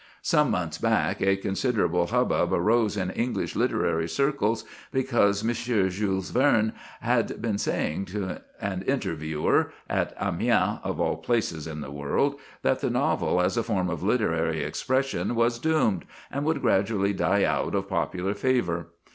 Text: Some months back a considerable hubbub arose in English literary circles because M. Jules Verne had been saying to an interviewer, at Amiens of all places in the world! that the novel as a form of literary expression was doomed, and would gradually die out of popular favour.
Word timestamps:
Some 0.23 0.49
months 0.49 0.79
back 0.79 1.21
a 1.21 1.37
considerable 1.37 2.07
hubbub 2.07 2.53
arose 2.53 2.97
in 2.97 3.11
English 3.11 3.55
literary 3.55 4.09
circles 4.09 4.65
because 4.91 5.45
M. 5.45 5.53
Jules 5.53 6.31
Verne 6.31 6.73
had 7.01 7.39
been 7.39 7.59
saying 7.59 8.05
to 8.05 8.41
an 8.59 8.81
interviewer, 8.87 9.71
at 9.87 10.15
Amiens 10.19 10.79
of 10.83 10.99
all 10.99 11.17
places 11.17 11.67
in 11.67 11.81
the 11.81 11.91
world! 11.91 12.39
that 12.63 12.79
the 12.79 12.89
novel 12.89 13.39
as 13.39 13.57
a 13.57 13.61
form 13.61 13.91
of 13.91 14.01
literary 14.01 14.63
expression 14.63 15.35
was 15.35 15.59
doomed, 15.59 16.05
and 16.31 16.45
would 16.45 16.63
gradually 16.63 17.13
die 17.13 17.43
out 17.43 17.75
of 17.75 17.87
popular 17.87 18.33
favour. 18.33 18.87